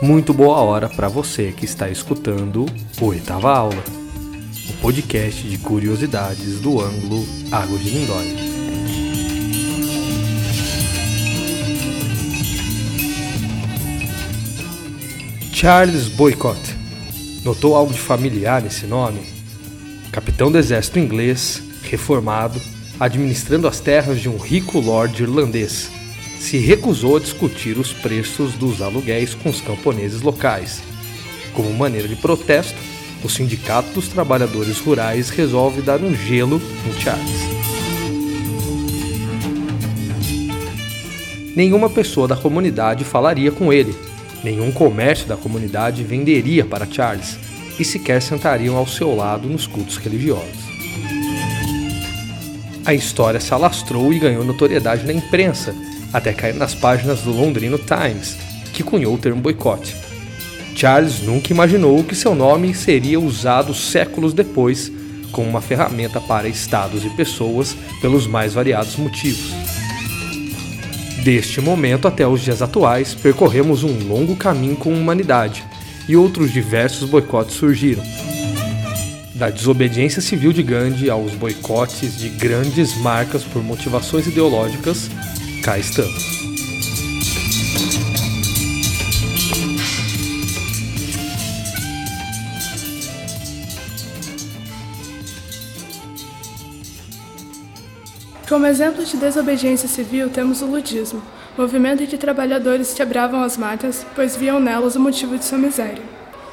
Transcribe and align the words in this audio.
Muito 0.00 0.32
boa 0.32 0.56
hora 0.60 0.88
para 0.88 1.08
você 1.08 1.52
que 1.52 1.66
está 1.66 1.90
escutando 1.90 2.64
Oitava 3.02 3.54
Aula, 3.54 3.84
o 4.70 4.72
podcast 4.80 5.46
de 5.46 5.58
curiosidades 5.58 6.58
do 6.60 6.80
ângulo 6.80 7.26
Água 7.52 7.78
de 7.78 7.90
Lindóia. 7.90 8.36
Charles 15.52 16.08
Boycott. 16.08 16.58
Notou 17.44 17.76
algo 17.76 17.92
de 17.92 18.00
familiar 18.00 18.62
nesse 18.62 18.86
nome? 18.86 19.37
Capitão 20.18 20.50
do 20.50 20.58
exército 20.58 20.98
inglês, 20.98 21.62
reformado, 21.80 22.60
administrando 22.98 23.68
as 23.68 23.78
terras 23.78 24.20
de 24.20 24.28
um 24.28 24.36
rico 24.36 24.80
lord 24.80 25.22
irlandês 25.22 25.92
se 26.40 26.58
recusou 26.58 27.18
a 27.18 27.20
discutir 27.20 27.78
os 27.78 27.92
preços 27.92 28.54
dos 28.54 28.82
aluguéis 28.82 29.32
com 29.32 29.48
os 29.48 29.60
camponeses 29.60 30.20
locais. 30.20 30.82
Como 31.54 31.72
maneira 31.72 32.08
de 32.08 32.16
protesto, 32.16 32.74
o 33.22 33.28
Sindicato 33.28 33.90
dos 33.90 34.08
Trabalhadores 34.08 34.80
Rurais 34.80 35.30
resolve 35.30 35.82
dar 35.82 36.00
um 36.00 36.12
gelo 36.12 36.60
em 36.84 37.00
Charles. 37.00 37.40
Nenhuma 41.54 41.88
pessoa 41.88 42.26
da 42.26 42.34
comunidade 42.34 43.04
falaria 43.04 43.52
com 43.52 43.72
ele, 43.72 43.94
nenhum 44.42 44.72
comércio 44.72 45.28
da 45.28 45.36
comunidade 45.36 46.02
venderia 46.02 46.64
para 46.64 46.90
Charles 46.90 47.38
e 47.78 47.84
sequer 47.84 48.20
sentariam 48.20 48.76
ao 48.76 48.86
seu 48.86 49.14
lado 49.14 49.48
nos 49.48 49.66
cultos 49.66 49.96
religiosos. 49.96 50.68
A 52.84 52.94
história 52.94 53.38
se 53.38 53.52
alastrou 53.52 54.12
e 54.12 54.18
ganhou 54.18 54.44
notoriedade 54.44 55.04
na 55.06 55.12
imprensa, 55.12 55.74
até 56.12 56.32
cair 56.32 56.54
nas 56.54 56.74
páginas 56.74 57.20
do 57.20 57.30
londrino 57.30 57.78
Times, 57.78 58.36
que 58.72 58.82
cunhou 58.82 59.14
o 59.14 59.18
termo 59.18 59.42
boicote. 59.42 59.94
Charles 60.74 61.20
nunca 61.20 61.52
imaginou 61.52 62.02
que 62.02 62.14
seu 62.14 62.34
nome 62.34 62.74
seria 62.74 63.20
usado 63.20 63.74
séculos 63.74 64.32
depois 64.32 64.90
como 65.32 65.48
uma 65.48 65.60
ferramenta 65.60 66.20
para 66.20 66.48
estados 66.48 67.04
e 67.04 67.10
pessoas 67.10 67.76
pelos 68.00 68.26
mais 68.26 68.54
variados 68.54 68.96
motivos. 68.96 69.52
Deste 71.22 71.60
momento 71.60 72.08
até 72.08 72.26
os 72.26 72.40
dias 72.40 72.62
atuais, 72.62 73.14
percorremos 73.14 73.84
um 73.84 74.08
longo 74.08 74.34
caminho 74.36 74.76
com 74.76 74.90
a 74.90 74.96
humanidade 74.96 75.62
e 76.08 76.16
outros 76.16 76.52
diversos 76.52 77.08
boicotes 77.08 77.56
surgiram. 77.56 78.02
Da 79.34 79.50
desobediência 79.50 80.20
civil 80.22 80.52
de 80.52 80.62
Gandhi 80.62 81.10
aos 81.10 81.32
boicotes 81.34 82.16
de 82.16 82.28
grandes 82.30 82.96
marcas 82.96 83.44
por 83.44 83.62
motivações 83.62 84.26
ideológicas, 84.26 85.08
cá 85.62 85.78
estamos. 85.78 86.38
Como 98.48 98.66
exemplo 98.66 99.04
de 99.04 99.16
desobediência 99.18 99.86
civil, 99.86 100.30
temos 100.30 100.62
o 100.62 100.66
ludismo, 100.66 101.22
movimento 101.58 102.06
que 102.06 102.16
trabalhadores 102.16 102.94
quebravam 102.94 103.42
as 103.42 103.56
máquinas, 103.56 104.06
pois 104.14 104.36
viam 104.36 104.60
nelas 104.60 104.94
o 104.94 105.00
motivo 105.00 105.36
de 105.36 105.44
sua 105.44 105.58
miséria. 105.58 106.02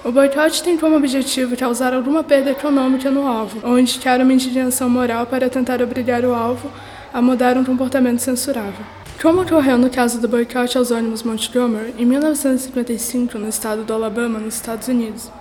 O 0.03 0.11
boicote 0.11 0.63
tem 0.63 0.77
como 0.77 0.97
objetivo 0.97 1.55
causar 1.55 1.93
alguma 1.93 2.23
perda 2.23 2.49
econômica 2.49 3.11
no 3.11 3.27
alvo, 3.27 3.59
onde 3.63 3.99
quer 3.99 4.19
uma 4.19 4.33
indignação 4.33 4.89
moral 4.89 5.27
para 5.27 5.47
tentar 5.47 5.79
obrigar 5.79 6.25
o 6.25 6.33
alvo 6.33 6.71
a 7.13 7.21
mudar 7.21 7.55
um 7.55 7.63
comportamento 7.63 8.17
censurável. 8.19 8.83
Como 9.21 9.43
ocorreu 9.43 9.77
no 9.77 9.91
caso 9.91 10.19
do 10.19 10.27
boicote 10.27 10.75
aos 10.75 10.89
ônibus 10.89 11.21
Montgomery 11.21 11.93
em 11.99 12.05
1955 12.05 13.37
no 13.37 13.47
estado 13.47 13.83
do 13.83 13.93
Alabama, 13.93 14.39
nos 14.39 14.55
Estados 14.55 14.87
Unidos. 14.87 15.31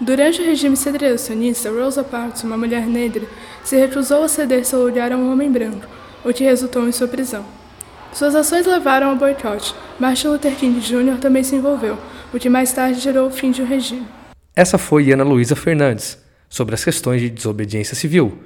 Durante 0.00 0.40
o 0.40 0.44
regime 0.46 0.78
segregacionista, 0.78 1.70
Rosa 1.70 2.02
Parks, 2.02 2.42
uma 2.42 2.56
mulher 2.56 2.86
negra, 2.86 3.26
se 3.62 3.76
recusou 3.76 4.22
a 4.22 4.28
ceder 4.28 4.64
seu 4.64 4.82
lugar 4.82 5.12
a 5.12 5.16
um 5.16 5.30
homem 5.30 5.52
branco, 5.52 5.86
o 6.24 6.32
que 6.32 6.42
resultou 6.42 6.88
em 6.88 6.92
sua 6.92 7.06
prisão. 7.06 7.59
Suas 8.12 8.34
ações 8.34 8.66
levaram 8.66 9.10
ao 9.10 9.16
boicote. 9.16 9.74
Martin 9.98 10.28
Luther 10.28 10.54
King 10.56 10.80
Jr. 10.80 11.18
também 11.20 11.44
se 11.44 11.54
envolveu, 11.54 11.96
o 12.34 12.38
que 12.38 12.48
mais 12.48 12.72
tarde 12.72 13.00
gerou 13.00 13.28
o 13.28 13.30
fim 13.30 13.50
de 13.50 13.62
um 13.62 13.66
regime. 13.66 14.06
Essa 14.54 14.76
foi 14.76 15.12
Ana 15.12 15.22
Luísa 15.22 15.54
Fernandes, 15.54 16.18
sobre 16.48 16.74
as 16.74 16.84
questões 16.84 17.20
de 17.20 17.30
desobediência 17.30 17.94
civil. 17.94 18.38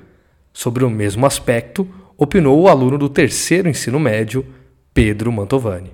Sobre 0.53 0.85
o 0.85 0.91
mesmo 0.91 1.27
aspecto, 1.27 1.89
opinou 2.17 2.61
o 2.61 2.69
aluno 2.69 2.99
do 2.99 3.09
terceiro 3.09 3.69
ensino 3.69 3.99
médio, 3.99 4.47
Pedro 4.93 5.33
Mantovani. 5.33 5.91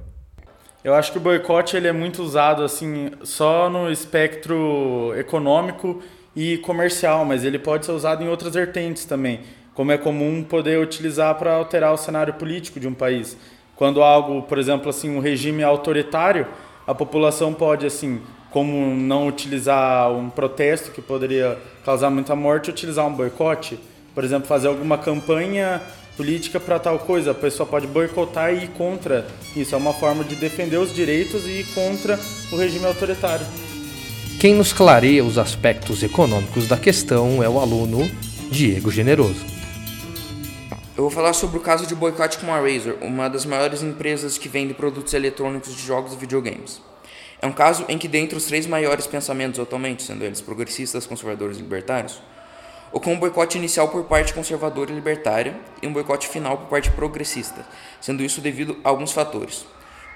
Eu 0.82 0.94
acho 0.94 1.12
que 1.12 1.18
o 1.18 1.20
boicote 1.20 1.76
ele 1.76 1.86
é 1.86 1.92
muito 1.92 2.22
usado 2.22 2.62
assim 2.62 3.10
só 3.22 3.70
no 3.70 3.90
espectro 3.90 5.14
econômico 5.16 6.02
e 6.34 6.58
comercial, 6.58 7.24
mas 7.24 7.44
ele 7.44 7.58
pode 7.58 7.86
ser 7.86 7.92
usado 7.92 8.24
em 8.24 8.28
outras 8.28 8.54
vertentes 8.54 9.04
também, 9.04 9.40
como 9.74 9.92
é 9.92 9.98
comum 9.98 10.42
poder 10.42 10.78
utilizar 10.78 11.34
para 11.36 11.54
alterar 11.54 11.92
o 11.92 11.96
cenário 11.96 12.34
político 12.34 12.80
de 12.80 12.88
um 12.88 12.94
país. 12.94 13.36
Quando 13.80 14.02
algo, 14.02 14.42
por 14.42 14.58
exemplo, 14.58 14.90
assim, 14.90 15.08
um 15.08 15.20
regime 15.20 15.62
autoritário, 15.62 16.46
a 16.86 16.94
população 16.94 17.54
pode 17.54 17.86
assim, 17.86 18.20
como 18.50 18.94
não 18.94 19.26
utilizar 19.26 20.12
um 20.12 20.28
protesto 20.28 20.90
que 20.90 21.00
poderia 21.00 21.56
causar 21.82 22.10
muita 22.10 22.36
morte, 22.36 22.68
utilizar 22.68 23.06
um 23.06 23.14
boicote, 23.14 23.80
por 24.14 24.22
exemplo, 24.22 24.46
fazer 24.46 24.68
alguma 24.68 24.98
campanha 24.98 25.80
política 26.14 26.60
para 26.60 26.78
tal 26.78 26.98
coisa. 26.98 27.30
A 27.30 27.34
pessoa 27.34 27.66
pode 27.66 27.86
boicotar 27.86 28.52
e 28.52 28.64
ir 28.64 28.68
contra 28.68 29.26
isso. 29.56 29.74
É 29.74 29.78
uma 29.78 29.94
forma 29.94 30.24
de 30.24 30.34
defender 30.34 30.76
os 30.76 30.94
direitos 30.94 31.46
e 31.46 31.60
ir 31.60 31.66
contra 31.74 32.20
o 32.52 32.56
regime 32.56 32.84
autoritário. 32.84 33.46
Quem 34.38 34.52
nos 34.52 34.74
clareia 34.74 35.24
os 35.24 35.38
aspectos 35.38 36.02
econômicos 36.02 36.68
da 36.68 36.76
questão 36.76 37.42
é 37.42 37.48
o 37.48 37.58
aluno 37.58 38.06
Diego 38.50 38.90
Generoso. 38.90 39.49
Eu 41.00 41.04
vou 41.04 41.10
falar 41.10 41.32
sobre 41.32 41.56
o 41.56 41.60
caso 41.62 41.86
de 41.86 41.94
boicote 41.94 42.36
com 42.36 42.52
a 42.52 42.60
Razer, 42.60 42.98
uma 43.00 43.26
das 43.30 43.46
maiores 43.46 43.82
empresas 43.82 44.36
que 44.36 44.50
vende 44.50 44.74
produtos 44.74 45.14
eletrônicos 45.14 45.74
de 45.74 45.80
jogos 45.80 46.12
e 46.12 46.16
videogames. 46.16 46.82
É 47.40 47.46
um 47.46 47.52
caso 47.52 47.86
em 47.88 47.96
que, 47.96 48.06
dentre 48.06 48.36
os 48.36 48.44
três 48.44 48.66
maiores 48.66 49.06
pensamentos 49.06 49.58
atualmente, 49.58 50.02
sendo 50.02 50.22
eles 50.22 50.42
progressistas, 50.42 51.06
conservadores 51.06 51.56
e 51.56 51.62
libertários, 51.62 52.20
ocorreu 52.92 53.16
um 53.16 53.18
boicote 53.18 53.56
inicial 53.56 53.88
por 53.88 54.04
parte 54.04 54.34
conservadora 54.34 54.92
e 54.92 54.94
libertária 54.94 55.58
e 55.80 55.86
um 55.86 55.92
boicote 55.94 56.28
final 56.28 56.58
por 56.58 56.66
parte 56.66 56.90
progressista, 56.90 57.66
sendo 57.98 58.22
isso 58.22 58.42
devido 58.42 58.76
a 58.84 58.90
alguns 58.90 59.12
fatores. 59.12 59.64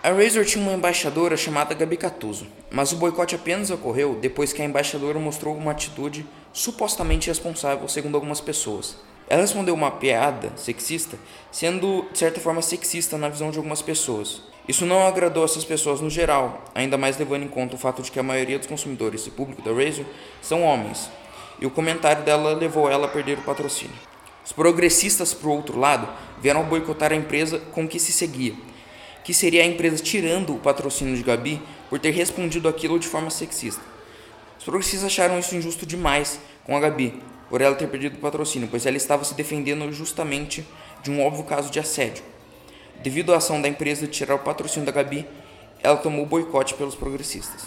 A 0.03 0.11
Razer 0.11 0.45
tinha 0.45 0.63
uma 0.63 0.75
embaixadora 0.75 1.35
chamada 1.35 1.75
Gabi 1.75 1.97
Catuso, 1.97 2.47
mas 2.71 2.93
o 2.93 2.97
boicote 2.97 3.35
apenas 3.35 3.71
ocorreu 3.71 4.19
depois 4.21 4.53
que 4.53 4.61
a 4.61 4.67
embaixadora 4.67 5.19
mostrou 5.19 5.57
uma 5.57 5.71
atitude 5.71 6.27
supostamente 6.55 7.27
responsável, 7.27 7.87
segundo 7.89 8.15
algumas 8.15 8.41
pessoas. 8.41 8.97
Ela 9.29 9.43
respondeu 9.43 9.75
uma 9.75 9.91
piada 9.91 10.53
sexista, 10.57 11.19
sendo 11.51 12.07
de 12.13 12.19
certa 12.19 12.41
forma 12.41 12.63
sexista 12.63 13.19
na 13.19 13.29
visão 13.29 13.51
de 13.51 13.59
algumas 13.59 13.83
pessoas. 13.83 14.41
Isso 14.69 14.87
não 14.87 15.07
agradou 15.07 15.45
essas 15.45 15.65
pessoas 15.65 16.01
no 16.01 16.09
geral, 16.09 16.65
ainda 16.75 16.97
mais 16.97 17.19
levando 17.19 17.43
em 17.43 17.49
conta 17.49 17.75
o 17.75 17.79
fato 17.79 18.03
de 18.03 18.11
que 18.11 18.21
a 18.21 18.23
maioria 18.23 18.59
dos 18.59 18.69
consumidores 18.69 19.27
e 19.27 19.31
público 19.31 19.63
da 19.63 19.73
Razer 19.73 20.07
são 20.41 20.63
homens, 20.63 21.11
e 21.61 21.67
o 21.67 21.71
comentário 21.71 22.23
dela 22.23 22.55
levou 22.55 22.89
ela 22.89 23.07
a 23.07 23.11
perder 23.11 23.39
o 23.39 23.43
patrocínio. 23.43 23.97
Os 24.45 24.53
progressistas, 24.53 25.35
por 25.35 25.51
outro 25.51 25.79
lado, 25.79 26.09
vieram 26.41 26.63
boicotar 26.65 27.13
a 27.13 27.17
empresa 27.17 27.59
com 27.73 27.89
que 27.89 27.99
se 27.99 28.13
seguia, 28.13 28.55
que 29.25 29.35
seria 29.35 29.63
a 29.63 29.67
empresa 29.67 30.03
tirando 30.03 30.55
o 30.55 30.59
patrocínio 30.59 31.17
de 31.17 31.23
Gabi 31.23 31.61
por 31.91 31.99
ter 31.99 32.11
respondido 32.11 32.69
aquilo 32.69 32.99
de 32.99 33.09
forma 33.09 33.31
sexista. 33.31 33.94
Os 34.65 34.67
progressistas 34.67 35.05
acharam 35.05 35.39
isso 35.39 35.55
injusto 35.55 35.85
demais 35.85 36.41
com 36.65 36.75
a 36.75 36.81
Gabi, 36.81 37.21
por 37.51 37.61
ela 37.61 37.75
ter 37.75 37.87
perdido 37.87 38.15
o 38.15 38.19
patrocínio, 38.19 38.67
pois 38.67 38.87
ela 38.87 38.97
estava 38.97 39.23
se 39.23 39.35
defendendo 39.35 39.93
justamente 39.93 40.67
de 41.03 41.11
um 41.11 41.23
óbvio 41.23 41.45
caso 41.45 41.71
de 41.71 41.79
assédio. 41.79 42.25
Devido 43.03 43.35
à 43.35 43.37
ação 43.37 43.61
da 43.61 43.69
empresa 43.69 44.07
de 44.07 44.13
tirar 44.13 44.37
o 44.37 44.39
patrocínio 44.39 44.87
da 44.87 44.91
Gabi, 44.91 45.27
ela 45.83 45.99
tomou 45.99 46.23
o 46.23 46.27
boicote 46.27 46.73
pelos 46.73 46.95
progressistas. 46.95 47.67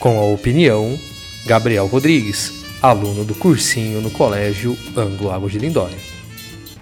Com 0.00 0.18
a 0.18 0.24
opinião, 0.24 0.98
Gabriel 1.46 1.86
Rodrigues, 1.86 2.52
aluno 2.82 3.24
do 3.24 3.36
cursinho 3.36 4.00
no 4.00 4.10
colégio 4.10 4.76
Anglo 4.96 5.30
Água 5.30 5.48
de 5.48 5.60
Lindóia. 5.60 5.96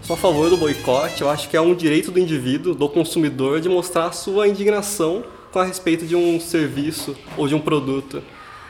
Sou 0.00 0.14
a 0.14 0.18
favor 0.18 0.48
do 0.48 0.56
boicote, 0.56 1.20
eu 1.20 1.28
acho 1.28 1.50
que 1.50 1.56
é 1.58 1.60
um 1.60 1.74
direito 1.74 2.10
do 2.10 2.18
indivíduo, 2.18 2.74
do 2.74 2.88
consumidor, 2.88 3.60
de 3.60 3.68
mostrar 3.68 4.10
sua 4.12 4.48
indignação 4.48 5.22
com 5.52 5.58
a 5.58 5.64
respeito 5.64 6.06
de 6.06 6.16
um 6.16 6.40
serviço 6.40 7.14
ou 7.36 7.46
de 7.46 7.54
um 7.54 7.60
produto. 7.60 8.22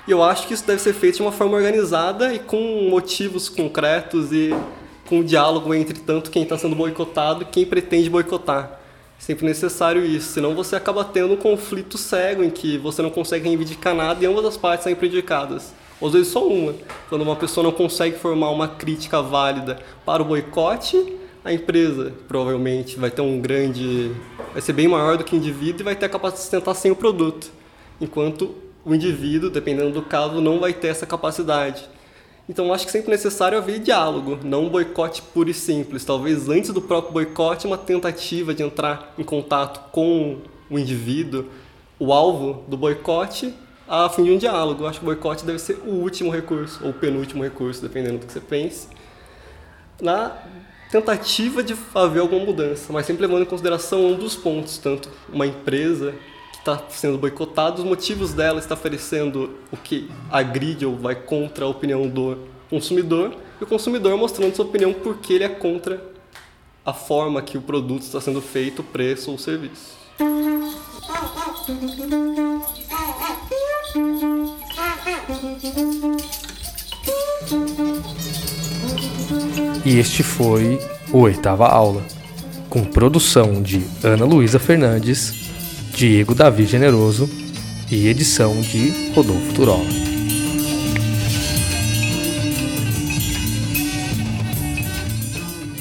E 0.07 0.11
eu 0.11 0.23
acho 0.23 0.49
que 0.49 0.55
isso 0.55 0.67
deve 0.67 0.83
ser 0.83 0.93
feito 0.93 1.17
de 1.17 1.23
uma 1.23 1.31
forma 1.31 1.57
organizada 1.57 2.35
e 2.35 2.41
com 2.41 2.89
motivos 2.91 3.49
concretos 3.49 4.33
e 4.33 4.51
com 5.09 5.21
um 5.21 5.25
diálogo 5.25 5.73
entre 5.73 6.01
tanto 6.01 6.31
quem 6.31 6.43
está 6.43 6.59
sendo 6.59 6.75
boicotado 6.75 7.43
e 7.43 7.47
quem 7.47 7.65
pretende 7.65 8.11
boicotar. 8.11 8.81
É 9.17 9.23
sempre 9.23 9.47
necessário 9.47 10.05
isso, 10.05 10.33
senão 10.33 10.57
você 10.57 10.75
acaba 10.75 11.05
tendo 11.05 11.35
um 11.35 11.37
conflito 11.37 11.97
cego 11.97 12.43
em 12.43 12.51
que 12.51 12.79
você 12.79 13.01
não 13.01 13.11
consegue 13.11 13.49
reivindicar 13.49 13.95
nada 13.95 14.23
e 14.25 14.27
ambas 14.27 14.45
as 14.45 14.57
partes 14.57 14.83
são 14.83 14.95
prejudicadas. 14.97 15.73
ou 16.01 16.09
às 16.09 16.15
vezes 16.15 16.33
só 16.33 16.45
uma. 16.45 16.75
Quando 17.09 17.23
uma 17.23 17.37
pessoa 17.37 17.63
não 17.63 17.73
consegue 17.73 18.17
formar 18.17 18.51
uma 18.51 18.67
crítica 18.67 19.23
válida 19.23 19.79
para 20.05 20.21
o 20.21 20.25
boicote, 20.25 21.15
a 21.45 21.53
empresa 21.53 22.13
provavelmente 22.27 22.99
vai 22.99 23.11
ter 23.11 23.23
um 23.23 23.41
grande. 23.41 24.11
vai 24.53 24.61
ser 24.61 24.73
bem 24.73 24.89
maior 24.89 25.17
do 25.17 25.23
que 25.23 25.37
o 25.37 25.39
indivíduo 25.39 25.83
e 25.83 25.85
vai 25.85 25.95
ter 25.95 26.07
a 26.07 26.09
capacidade 26.09 26.39
de 26.39 26.43
sustentar 26.43 26.75
sem 26.75 26.91
o 26.91 26.97
produto. 26.97 27.53
Enquanto 28.01 28.72
o 28.85 28.95
indivíduo, 28.95 29.51
dependendo 29.51 29.91
do 29.91 30.03
caso, 30.03 30.41
não 30.41 30.59
vai 30.59 30.73
ter 30.73 30.89
essa 30.89 31.07
capacidade. 31.07 31.89
Então 32.49 32.73
acho 32.73 32.85
que 32.85 32.93
sempre 32.93 33.11
necessário 33.11 33.57
haver 33.57 33.79
diálogo, 33.79 34.39
não 34.43 34.67
um 34.67 34.69
boicote 34.69 35.23
puro 35.23 35.49
e 35.49 35.55
simples. 35.55 36.05
Talvez 36.05 36.49
antes 36.49 36.71
do 36.71 36.83
próprio 36.83 37.13
boicote, 37.13 37.67
uma 37.67 37.79
tentativa 37.79 38.53
de 38.53 38.63
entrar 38.63 39.15
em 39.17 39.23
contato 39.23 39.91
com 39.91 40.39
o 40.69 40.79
indivíduo, 40.79 41.47
o 41.99 42.13
alvo 42.13 42.65
do 42.67 42.77
boicote, 42.77 43.55
a 43.87 44.09
fim 44.09 44.25
de 44.25 44.33
um 44.33 44.39
diálogo. 44.39 44.87
Acho 44.87 44.99
que 44.99 45.05
o 45.05 45.07
boicote 45.07 45.45
deve 45.45 45.61
ser 45.61 45.79
o 45.87 45.91
último 45.91 46.31
recurso, 46.31 46.81
ou 46.83 46.91
o 46.91 46.95
penúltimo 46.95 47.45
recurso, 47.45 47.81
dependendo 47.81 48.19
do 48.19 48.27
que 48.27 48.33
você 48.33 48.41
pense, 48.41 48.89
na 50.01 50.37
tentativa 50.91 51.63
de 51.63 51.77
haver 51.95 52.21
alguma 52.21 52.45
mudança, 52.45 52.93
mas 52.93 53.07
sempre 53.07 53.23
levando 53.23 53.43
em 53.43 53.47
consideração 53.47 54.05
um 54.05 54.15
dos 54.15 54.35
pontos, 54.35 54.79
tanto 54.79 55.09
uma 55.33 55.47
empresa 55.47 56.15
está 56.63 56.81
sendo 56.89 57.19
boicotada, 57.19 57.81
os 57.81 57.85
motivos 57.85 58.33
dela 58.33 58.61
está 58.61 58.75
oferecendo 58.75 59.59
o 59.73 59.77
que 59.77 60.09
agride 60.31 60.87
ou 60.87 60.97
vai 60.97 61.17
contra 61.17 61.65
a 61.65 61.69
opinião 61.69 62.09
do 62.09 62.39
consumidor, 62.71 63.35
e 63.61 63.65
o 63.65 63.67
consumidor 63.67 64.17
mostrando 64.17 64.55
sua 64.55 64.65
opinião 64.65 64.93
porque 64.93 65.33
ele 65.33 65.45
é 65.45 65.49
contra 65.49 66.01
a 66.87 66.93
forma 66.93 67.43
que 67.43 67.59
o 67.59 67.61
produto 67.61 68.03
está 68.03 68.21
sendo 68.21 68.41
feito, 68.41 68.81
o 68.81 68.85
preço 68.85 69.31
ou 69.31 69.37
o 69.37 69.39
serviço. 69.39 70.01
E 79.85 79.99
este 79.99 80.23
foi 80.23 80.79
o 81.13 81.19
Oitava 81.19 81.67
Aula, 81.67 82.05
com 82.71 82.85
produção 82.85 83.61
de 83.61 83.85
Ana 84.05 84.25
Luísa 84.25 84.61
Fernandes 84.61 85.52
Diego 85.95 86.35
Davi 86.35 86.67
Generoso 86.67 87.29
e 87.91 88.09
edição 88.09 88.61
de 88.61 89.13
Rodolfo 89.15 89.53
Turola. 89.55 90.12